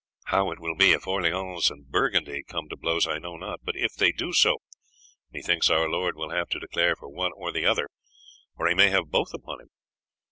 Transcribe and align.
How 0.23 0.49
it 0.49 0.57
will 0.59 0.73
be 0.73 0.93
if 0.93 1.05
Orleans 1.05 1.69
and 1.69 1.87
Burgundy 1.87 2.41
come 2.41 2.67
to 2.69 2.75
blows 2.75 3.05
I 3.05 3.19
know 3.19 3.37
not; 3.37 3.59
but 3.63 3.75
if 3.77 3.93
they 3.93 4.11
do 4.11 4.33
so, 4.33 4.57
methinks 5.31 5.69
our 5.69 5.87
lord 5.87 6.15
will 6.15 6.31
have 6.31 6.49
to 6.49 6.59
declare 6.59 6.95
for 6.95 7.07
one 7.07 7.33
or 7.35 7.51
the 7.51 7.67
other, 7.67 7.87
or 8.57 8.67
he 8.67 8.73
may 8.73 8.89
have 8.89 9.11
both 9.11 9.31
upon 9.31 9.61
him. 9.61 9.69